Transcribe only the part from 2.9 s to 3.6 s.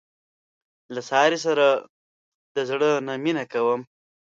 نه مینه